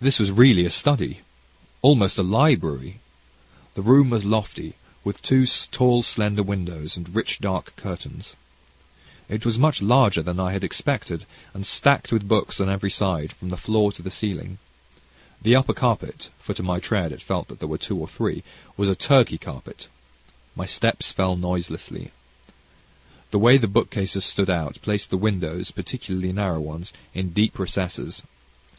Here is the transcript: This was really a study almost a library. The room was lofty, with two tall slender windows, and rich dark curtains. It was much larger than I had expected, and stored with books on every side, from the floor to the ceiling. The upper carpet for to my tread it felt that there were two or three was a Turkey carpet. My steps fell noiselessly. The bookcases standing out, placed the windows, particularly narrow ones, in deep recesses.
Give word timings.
This 0.00 0.18
was 0.18 0.30
really 0.30 0.64
a 0.64 0.70
study 0.70 1.20
almost 1.82 2.16
a 2.16 2.22
library. 2.22 3.00
The 3.74 3.82
room 3.82 4.08
was 4.08 4.24
lofty, 4.24 4.72
with 5.04 5.20
two 5.20 5.44
tall 5.70 6.02
slender 6.02 6.42
windows, 6.42 6.96
and 6.96 7.14
rich 7.14 7.38
dark 7.38 7.76
curtains. 7.76 8.36
It 9.28 9.44
was 9.44 9.58
much 9.58 9.82
larger 9.82 10.22
than 10.22 10.40
I 10.40 10.52
had 10.52 10.64
expected, 10.64 11.26
and 11.52 11.66
stored 11.66 12.10
with 12.10 12.26
books 12.26 12.58
on 12.58 12.70
every 12.70 12.90
side, 12.90 13.30
from 13.34 13.50
the 13.50 13.58
floor 13.58 13.92
to 13.92 14.00
the 14.00 14.10
ceiling. 14.10 14.56
The 15.42 15.56
upper 15.56 15.74
carpet 15.74 16.30
for 16.38 16.54
to 16.54 16.62
my 16.62 16.80
tread 16.80 17.12
it 17.12 17.20
felt 17.20 17.48
that 17.48 17.58
there 17.58 17.68
were 17.68 17.76
two 17.76 17.98
or 17.98 18.08
three 18.08 18.42
was 18.78 18.88
a 18.88 18.94
Turkey 18.96 19.36
carpet. 19.36 19.88
My 20.56 20.64
steps 20.64 21.12
fell 21.12 21.36
noiselessly. 21.36 22.12
The 23.32 23.58
bookcases 23.70 24.24
standing 24.24 24.54
out, 24.54 24.78
placed 24.80 25.10
the 25.10 25.18
windows, 25.18 25.70
particularly 25.70 26.32
narrow 26.32 26.60
ones, 26.60 26.94
in 27.12 27.34
deep 27.34 27.58
recesses. 27.58 28.22